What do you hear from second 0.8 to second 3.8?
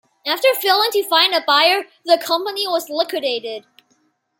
to find a buyer, the company was liquidated.